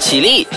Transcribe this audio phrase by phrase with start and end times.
[0.00, 0.48] 起立，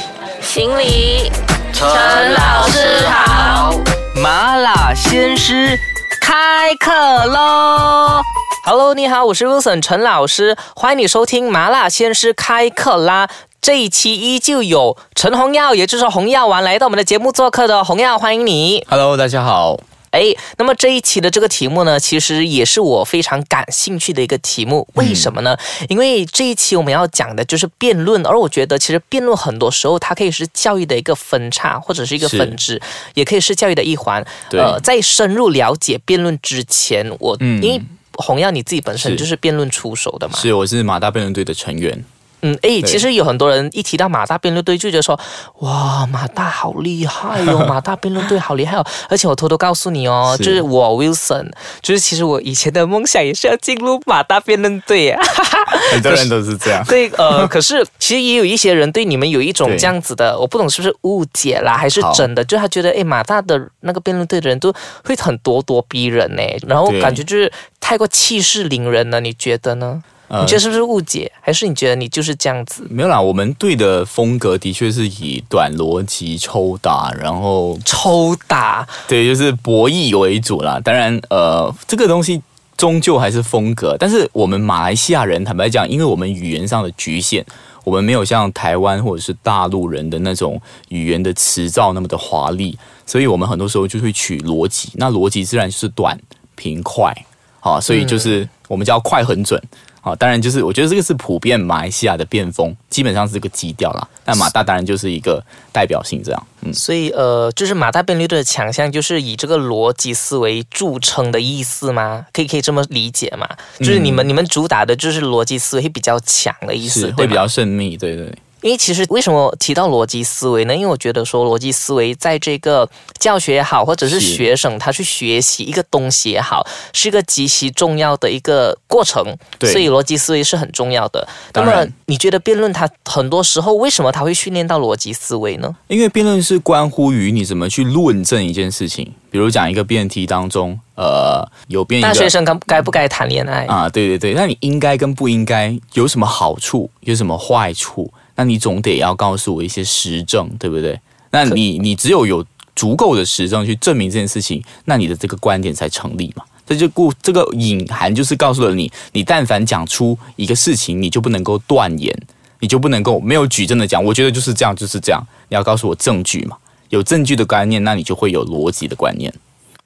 [0.41, 1.29] 行礼，
[1.73, 1.85] 陈
[2.33, 3.73] 老师好。
[4.15, 5.77] 麻辣鲜师
[6.21, 8.21] 开课喽
[8.65, 13.27] ！Hello，你好，我是 Wilson 陈老师，欢迎你收听麻辣鲜师开课啦。
[13.61, 18.85] 这一期依旧有陈红耀，也就是红药丸来到我们的节目做客的红耀，欢迎你。
[18.89, 19.77] Hello，大家好。
[20.13, 24.87] 哎，那么这一期的这个题目呢，其实也是我非常感兴趣的一个题目。
[24.93, 25.57] 为什么呢？
[25.89, 32.79] 因为这一期我们要讲的就是辩论，而我觉得其实辩论很多时候它可以是教育的一个分叉，或者是一个分支，
[33.15, 34.23] 也可以是教育的一环。
[34.51, 37.81] 呃，在深入了解辩论之前，我、嗯因为
[38.17, 42.05] 红耀你自己本身就是辩论出手的嘛，是，我是马大辩论队的成员。
[42.43, 45.19] 嗯，哎，其实有很多人一提到马大辩论队，就觉得说，
[45.59, 48.85] 哇，马大好厉害哦， 马大辩论队好厉害哦。
[49.09, 51.49] 而且我偷偷告诉你哦，是就是我 Wilson，
[51.81, 55.23] 就是其实我以前的梦想也是要进入马大辩论队啊。
[55.91, 56.83] 很多人都是这样。
[56.85, 64.73] 对，呃，可是其实也有一些人对你们有一种对这样子的，我不懂是不是误解啦，还是真的，就他觉得，哎，马大的那个辩论队的人都
[65.05, 70.03] 会很咄咄逼人呢，然后感觉就是太过气势凌人了，你觉得呢？
[70.29, 72.87] 呃你觉得是不是误解，还是你觉得你就是这样子？
[72.89, 80.79] 没有啦，我们队的风格的确是以短逻辑抽打，然后抽打，对，就是博弈为主啦。
[80.83, 82.41] 当然，呃，这个东西
[82.75, 83.95] 终究还是风格。
[83.99, 87.45] 但是我们马来西亚人，坦白讲，因为我们语言上的局限，
[87.83, 94.89] 我们没有像台湾或者是大陆人的那种语言的词造那么的华丽，所以我们很多时候就会取逻辑。
[94.95, 96.17] 那逻辑自然就是短、
[96.55, 97.13] 平、快，
[97.59, 99.61] 好，所以就是我们叫快、很准。
[100.05, 104.05] 好，当然就是我觉得这个是普遍马来西亚的变风，基本上是这个基调啦。
[104.25, 106.73] 那马大当然就是一个代表性这样，嗯。
[106.73, 112.25] 所以呃，就是马大辩论队的强项就是以这个逻辑思维著称的意思吗？
[112.33, 113.47] 可以可以这么理解吗？
[113.79, 118.37] 就是你们、你们主打的就是逻辑思维比较强的意思，会比较缜密，对对对。
[118.63, 120.73] 因为其实为什么提到逻辑思维呢？
[120.73, 122.89] 因为我觉得说逻辑思维在这个
[123.19, 129.23] 教学也好，或者是是学生他去学习一个东西也好，是一个极其重要的一个过程。
[129.59, 131.27] 对所以逻辑思维是很重要的。
[131.53, 135.75] 那么你觉得辩论它很多时候为什么它会训练到逻辑思维呢？
[135.87, 143.65] 因为辩论是关乎于你怎么去论证一件事情，比如讲一个辩题当中，呃，有辩大学生该该不该谈恋爱？
[143.65, 148.11] 啊，对对对，那你应该跟不应该有什么好处，有什么坏处？
[148.35, 150.99] 那你总得要告诉我一些实证，对不对？
[151.31, 152.45] 那你你只有有
[152.75, 156.43] 足够的实证去证明这件事情，那你的这个观点才成立嘛。
[156.65, 162.17] 这就故这个隐含就是告诉了你，你但凡讲出一个事情，你就不能够断言，
[162.59, 165.21] 你就不能够没有举证的讲，我觉得就是这样，就是这样。
[165.49, 166.55] 你要告诉我证据嘛，
[166.89, 169.33] 有证据的观念，那你就会有逻辑的观念。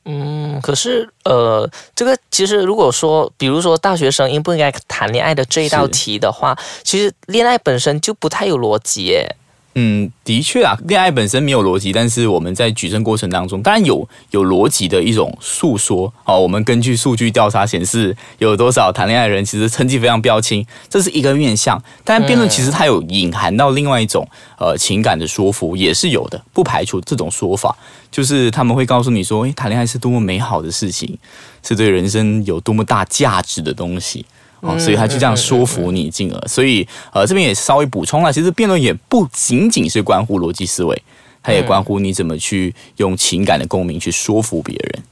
[0.09, 9.35] 嗯，可是呃，这个其实如果说，比如说大学生应不应该谈恋爱的这一道题的话，其实恋爱本身就不太有逻辑耶。
[9.79, 16.11] 嗯，的确啊，恋爱本身没有逻辑，但是我们在举证过程当中，当然有有逻辑的一种诉说。
[16.25, 21.79] 哦，我们根据数据调查显示，有多少谈恋爱的人其实成绩非常标清，这是一个面向。
[22.03, 24.27] 但辩论其实它有隐含到另外一种
[24.57, 27.77] 呃情感的说服，也是有的，不排除这种说法，
[28.09, 31.15] 就是他们会告诉你说，诶，谈恋爱是多么美好的事情，
[31.61, 34.25] 是对人生有多么大价值的东西。
[34.61, 41.01] 哦，所以他就这样说服你，进而，所以呃，这边也稍微补充了，其实辩论也不仅仅是关乎逻辑思维，
[41.43, 45.03] 它也关乎你怎么去用情感的共鸣去说服别人。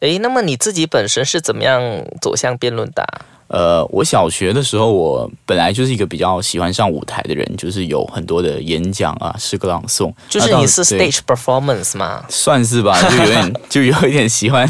[0.00, 1.82] 诶，那么你自己本身是怎么样
[2.20, 12.24] 走向辩论的啊、呃，我小学的时候，我本来就是一个比较喜欢上舞台的人，就是有很多的演讲啊、诗歌朗诵，就是你是 stage performance 吗？
[12.28, 14.68] 算是吧， 就有点就有一点喜欢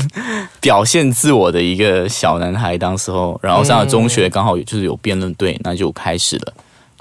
[0.60, 2.78] 表现自我的一个小男孩。
[2.78, 6.52] 当时候，然后上了中学，刚好就是有辩论队，那就开始了，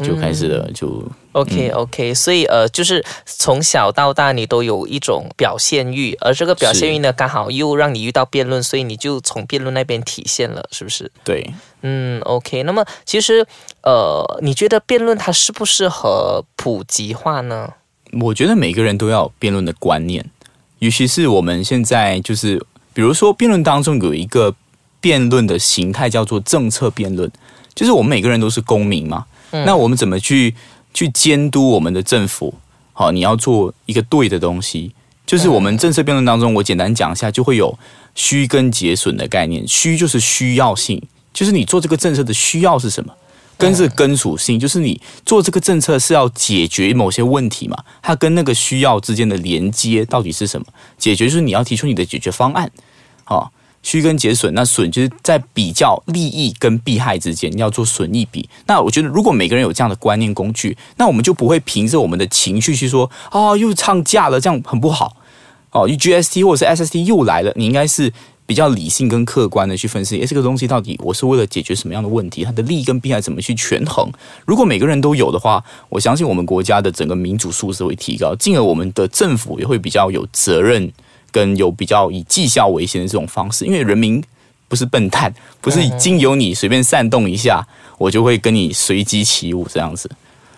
[0.04, 11.12] 就开始了，就 OK OK，所以呃，就是从小到大你都有一种表现欲，而这个表现欲呢，刚好又让你遇到辩论，所以你就从辩论那边体现了，是不是？
[11.24, 11.54] 对。
[11.82, 12.64] 嗯，OK。
[12.64, 13.46] 那么其实
[13.84, 17.74] 呃，你觉得辩论它适不适合普及化呢？
[18.20, 20.26] 我觉得每个人都要有辩论的观念，
[20.80, 22.62] 尤其是我们现在就是，
[22.94, 24.56] 比如说辩论当中有一个
[25.00, 27.32] 辩论的形态叫做政策辩论，
[27.74, 30.56] 就是我们每个人都是公民嘛，那我们怎么去
[30.94, 32.56] 去监督我们的政府？
[32.94, 34.94] 好，你要做一个对的东西，
[35.26, 37.78] 就是我们政策辩论当中，我简单讲一下，就会有
[38.16, 39.68] 虚跟节损的概念。
[39.68, 41.02] 虚就是需要性，
[41.34, 43.14] 就是你做这个政策的需要是什么？
[43.58, 47.78] 根是根属性，就是你做这个政策是要解决某些问题嘛？
[48.02, 50.68] 它跟那个需要之间的连接到底是什么？
[50.98, 52.72] 解决就是你要提出你的解决方案，
[53.26, 53.52] 好、
[53.90, 58.48] 区跟节损，那损就是在比较利益跟弊害之间要做损益比。
[58.68, 65.18] 那我觉得，如果每个人有这样的观念工具，那我们就不会凭着我们的情绪去说啊，又唱价了，这样很不好。
[65.72, 68.14] 哦，GST 或者是 SST 又来了，你应该是
[68.46, 72.44] 比较理性跟客观的去分析，诶，这个东西到底我是为了解决什么样的问题？
[72.44, 74.12] 它的利益跟弊害怎么去权衡？
[74.46, 80.92] 如果每个人都有的话，我相信我们国家的整个民主素质会提高，进而我们的政府也会比较有责任，
[81.32, 83.66] 跟有比较以绩效为先的这种方式。
[83.66, 84.24] 因为人民
[84.68, 87.68] 不是笨蛋，不是经由你随便煽动一下，
[87.98, 90.10] 我就会跟你随机起舞这样子。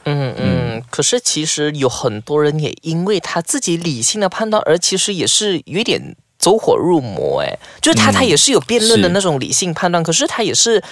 [0.04, 7.44] 嗯嗯，可是其实有很多人也因为他自己理性的判断，而其实也是有点走火入魔。
[7.44, 10.84] 哎，就是他他也是有辩论的那种理性判断，可是他也是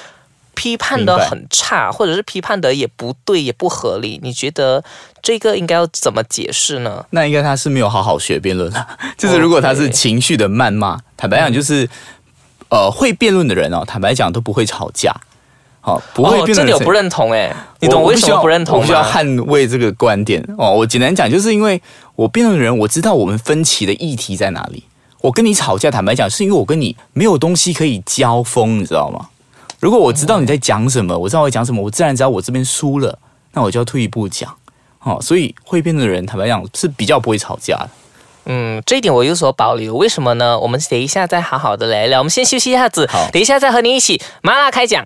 [0.60, 4.20] 批判的很差，或者是批判的也不对，也不合理。
[4.22, 4.84] 你觉得
[5.22, 7.06] 这个应该要怎么解释呢？
[7.12, 8.86] 那应该他是没有好好学辩论啊。
[9.18, 11.90] 就是如果他是情绪的谩骂，坦白讲，就是
[12.68, 15.16] 呃，会辩论的人哦，坦白讲都不会吵架。
[15.80, 16.54] 好，不会变。
[16.54, 20.74] 这里我不认同哎，你懂为什么不认同我需要捍卫这个观点哦。
[20.74, 21.82] 我简单讲，就是因为
[22.16, 24.84] 我辩论的人，我知道我们分歧的议题在哪里。
[25.22, 29.30] 我跟你吵架，坦白讲，是因为我跟你没有东西可以交锋，你知道吗？
[29.80, 33.18] 如果我知道你在讲什么，我知道我讲什么，我自然知道我这边输了，
[33.54, 34.54] 那我就要退一步讲。
[35.02, 37.90] 哦，所以会辩论的人，坦白讲是比较不会吵架的。
[38.46, 39.96] 嗯，这一点我有所保留。
[39.96, 40.60] 为什么呢？
[40.60, 42.20] 我们等一下再好好的来聊。
[42.20, 45.06] 我们先休息一下子，好，等一下再和你一起麻辣开讲。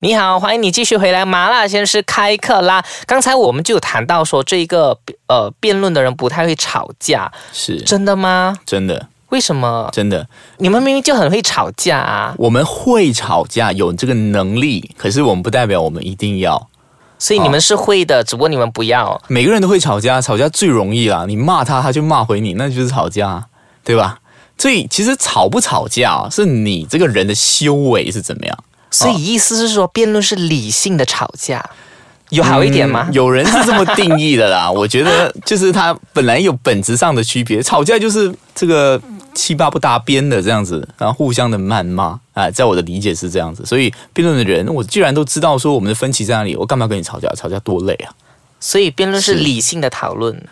[0.00, 1.24] 你好，欢迎你继续回来。
[1.24, 2.84] 麻辣先生开课啦！
[3.06, 4.98] 刚才我们就有谈到说，这一个
[5.28, 8.56] 呃，辩论的人不太会吵架，是真的吗？
[8.64, 9.08] 真的？
[9.30, 9.88] 为什么？
[9.92, 10.26] 真的？
[10.58, 12.34] 你们明明就很会吵架啊！
[12.38, 16.68] 我们会吵架，有这个能力，可是我们不代表我们一定要。
[17.18, 19.20] 所以你们是会的，只不过你们不要。
[19.28, 21.24] 每个人都会吵架，吵架最容易啦。
[21.26, 23.46] 你骂他，他就骂回你，那就是吵架，
[23.82, 24.18] 对吧？
[24.58, 28.58] 所以其实吵不吵架，是你这个人的修为是怎么样。
[28.90, 31.64] 所以意思是说，辩论是理性的吵架，
[32.34, 33.08] 有好一点吗？
[33.12, 34.70] 有人是这么定义的啦。
[34.72, 39.00] 我觉得就是他本来有本质上的区别，吵架就是这个
[39.34, 43.64] 七八不搭边的这样子，然后互相的谩骂啊，在我的理解是这样子。
[43.64, 47.28] 所以辩论的人，我既然都知道说我们的分歧在哪里，我干嘛跟你吵架？
[47.36, 48.12] 吵架多累啊！
[48.60, 50.42] 所以辩论是理性的讨论。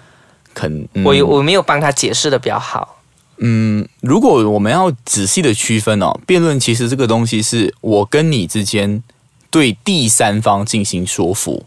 [0.54, 2.98] 肯，我我没有帮他解释的比较好。
[3.38, 9.02] 嗯，如果我们要仔细的区分哦，辩论其实这个东西是我跟你之间
[9.50, 11.64] 对第三方进行说服，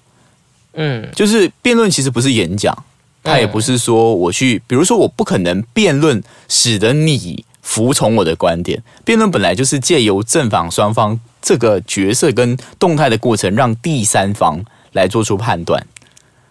[0.76, 2.78] 嗯，就是辩论其实不是演讲，
[3.24, 15.86] 它也不是说我去，比如说我不可能辩论使得你服从我的观点，辩论本来就是借由正反双方这个角色跟动态的过程，让第三方来做出判断，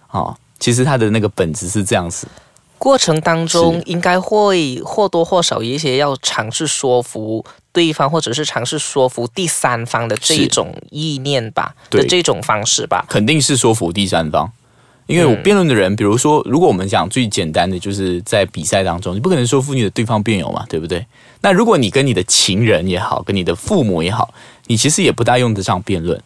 [0.09, 2.27] 啊，其实它的那个本质是这样子。
[2.77, 7.45] 过程当中应该会或多或少有一些要尝试说服
[7.75, 13.05] 对方，或者是尝试说服第三方的这一种意念吧，的这种方式吧。
[13.09, 14.51] 肯定是说服第三方，
[15.07, 21.05] 因为我辩论的人，比如说，如果我们讲最简单的，就是在比赛当中，你不可能说服你的对方辩友嘛，对不对？
[21.41, 24.33] 那如果你跟你的情人也好，跟你的父母也好，
[24.69, 26.23] 你其实也不大用得上辩论，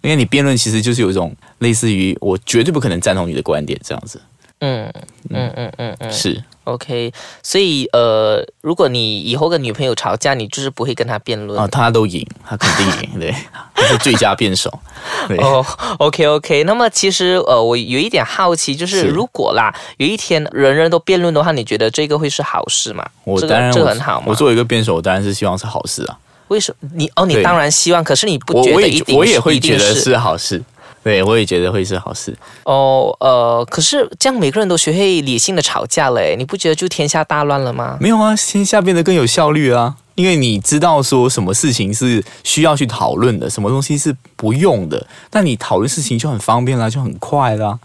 [0.00, 4.20] 因为你辩论其实就是有一种类似于我绝对不可能赞同你的观点这样子。
[4.64, 4.92] 嗯
[5.30, 7.12] 嗯嗯嗯嗯，是 OK，
[7.42, 13.34] 所以呃，如果你以后跟女朋友吵架，你就是不会跟她辩论啊，她都赢，她肯定赢， 对，
[13.74, 14.72] 她是最佳辩手。
[15.38, 15.66] 哦
[15.98, 23.04] ，OK OK，那么其实呃，我有一点好奇，就是如果啦，有一天人人都辩论的话，你觉得这个会是好事吗？
[23.24, 24.26] 我当然这很好嘛。
[24.28, 26.16] 我作为一个辩手，我当然是希望是好事啊。
[26.48, 26.88] 为什么？
[26.94, 29.16] 你哦，你当然希望，可是你不觉得一定？
[29.16, 30.62] 我也会觉得是好事。
[31.02, 32.32] 对，我也觉得会是好事。
[32.64, 37.98] 哦，呃，可是这样每个人都学会理性的吵架了，你不觉得就天下大乱了吗？
[38.00, 47.78] 没有啊，天下变得更有效率啊，因为你知道说什么事情是需要去讨论的，什么东西是不用的，那你讨论事情就很方便啦，就很快啦，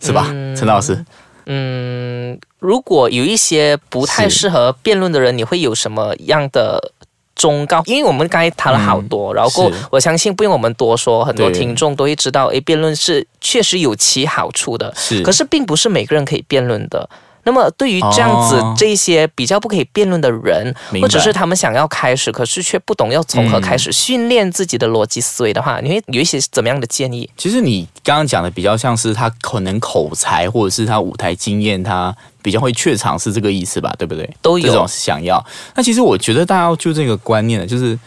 [0.00, 0.24] 是吧，
[0.56, 1.04] 陈老师？
[1.46, 6.92] 嗯，如果有一些不太适合辩论的人，你会有什么样的？
[7.34, 17.08] 忠告，因为我们刚才谈了好多，然后我相信不用我们多说，很多听众都会知道，诶，辩论是确实有其好处的，是，可是并不是每个人可以辩论的。
[17.44, 27.28] 那么，对于这样子这些比较不可以辩论的人，或者是他们想要开始，可是却不懂要从何开始训练自己的逻辑思维的话，你会有一些怎么样的建议？
[27.36, 33.94] 其实你刚刚讲的比较像是他可能口才，或者是他舞台经验，他比较会怯场，是这个意思吧？
[33.98, 34.28] 对不对？
[34.40, 35.44] 都有这种想要。
[35.74, 37.98] 那其实我觉得大家要就这个观念呢，就是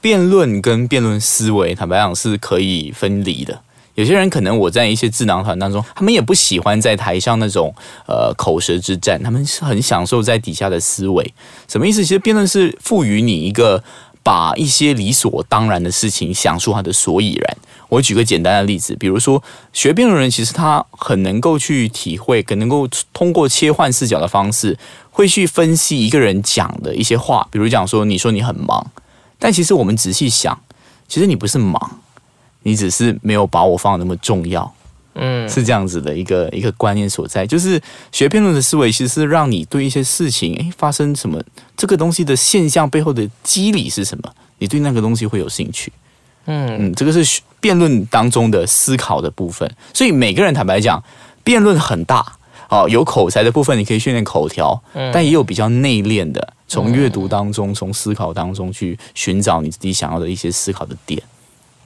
[0.00, 3.58] 辩论跟辩论思维，坦白讲是可以分离的。
[3.94, 7.74] 有些人可能我在一些智囊团当中，他们也不喜欢在台上那种
[8.06, 11.34] 呃口舌之战，他们是很享受在底下的思维。
[11.68, 12.02] 什么意思？
[12.02, 13.82] 其实辩论是赋予你一个
[14.22, 17.56] 把一些理所当然的事情想出它的所以然。
[17.90, 19.40] 我举个简单的例子，比如说
[19.72, 24.76] 学辩论人，其实他很能够去体会，更能够通过切换视角的方式，
[25.12, 27.46] 会去分析一个人讲的一些话。
[27.52, 28.90] 比如讲说，你说你很忙，
[29.38, 30.58] 但其实我们仔细想，
[31.06, 32.00] 其实你不是忙。
[32.64, 34.74] 你只是没有把我放那么重要，
[35.14, 37.46] 嗯，是这样子的一个一个观念所在。
[37.46, 37.80] 就是
[38.10, 41.40] 学辩论的思维，其实是让你对一些事情，诶，发生什么
[41.76, 45.92] 这个东西的现象背后的机理是什么，你对那个东西会有兴趣。
[46.46, 49.70] 嗯嗯，这个是辩论当中的思考的部分。
[49.92, 51.02] 所以每个人坦白讲，
[51.42, 52.36] 辩论很大
[52.68, 61.22] 哦，有口才的部分，你可以训练口条，但也有比较内敛的，从阅读当中，从思考当中去寻找你自己想要的一些思考的点。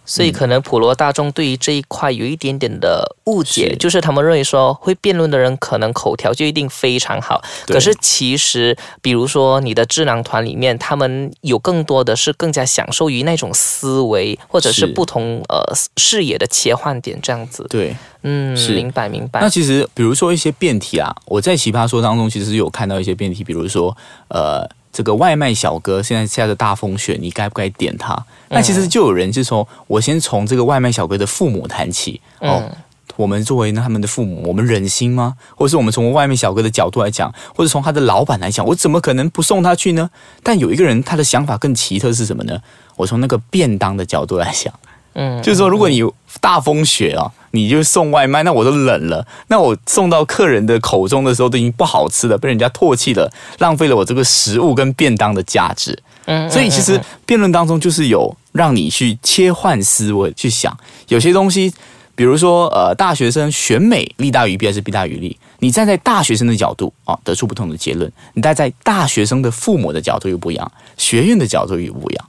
[0.09, 7.43] 所以可能普罗大众对于这一块有一点点的误解，就是他们认为说会辩论的人可能口条就一定非常好。
[7.67, 15.63] 可是其实，比如说你的智囊团里面，他们有更多的是更加享受于那种思维，或者是不同呃
[15.99, 17.67] 视野的切换点这样子。
[17.69, 19.41] 对，嗯，是明白明白。
[19.43, 23.95] 那其实比如说一些辩题啊，我在奇葩说当中其实有看到一些辩题，比如说
[24.29, 24.67] 呃。
[24.99, 28.21] 这个外卖小哥现在下着大风雪，你该不该点他？
[28.49, 32.69] 那其实就有人就说，我先从这个外卖小哥的父母谈起哦。
[33.15, 35.37] 我们作为他们的父母，我们忍心吗？
[35.55, 40.11] 或者是我们从外卖小哥的角度来讲，或者从他的老板来讲，我怎么可能不送他去呢？
[40.43, 42.61] 但有一个人，他的想法更奇特是什么呢？
[42.97, 44.75] 我从那个便当的角度来想。
[45.15, 46.03] 嗯，就是说，如果你
[46.41, 55.99] 大风雪啊，你就送外卖，那我都冷了，那我送到客人的口中的时候，都已经不好吃了，被人家唾弃了，浪费了我这个食物跟便当的价值。
[56.27, 60.77] 嗯，所以其实辩论当中就是有让你去切换思维去想，
[61.09, 61.73] 有些东西，
[62.15, 65.37] 比如说呃，大学生选美利大于弊还是弊大于利？
[65.61, 72.29] 你站在大学生的角度啊，得出不同的结论；你站在大学生的父母的角度又不一样，学院的角度又不一样。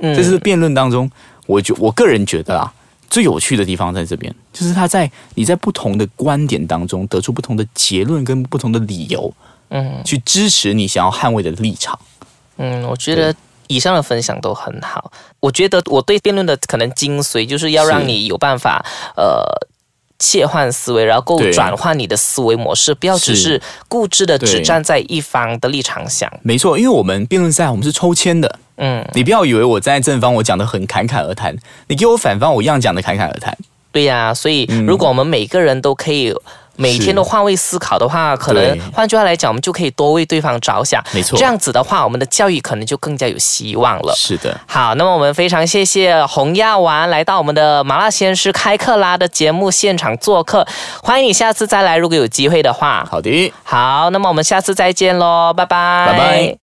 [0.00, 1.10] 嗯，这是辩论当中。
[1.48, 2.70] 我觉我个人觉得啊，
[3.08, 9.32] 最有趣的地方在这边，就是他在你在不同的观点当中得出不同的结论跟不同的理由，
[9.70, 11.98] 嗯，去支持你想要捍卫的立场。
[12.58, 13.34] 嗯，我觉得
[13.68, 15.10] 以上的分享都很好。
[15.40, 18.84] 我觉得我对辩论的可能精髓，就是要让你有办法
[19.16, 19.42] 呃
[20.18, 26.30] 切换思维，然后够转换你的思维模式，不要只是固执的只站在一方的立场想。
[26.42, 28.58] 没错，因为我们辩论赛我们是抽签的。
[28.78, 31.54] 嗯，你不要以为我站在正方，我讲的很侃侃而谈，
[31.88, 33.56] 你给我反方，我一样讲的侃侃而谈。
[33.90, 36.32] 对呀，所以如果我们每个人都可以
[36.76, 41.02] 每天都换位思考的话，可能换句话来讲，我们就可以多为对方着想。
[41.12, 44.14] 没错，这样子的话，我们的教育可能就更加有希望了。
[44.14, 44.56] 是的。
[44.66, 50.64] 好，那么我们非常谢谢洪亚丸来到我们的麻辣鲜师开课啦的节目现场做客，
[51.02, 53.04] 欢迎你下次再来，如果有机会的话。
[53.10, 53.52] 好的。
[53.64, 56.06] 好，那么我们下次再见喽，拜拜。
[56.12, 56.56] 拜拜。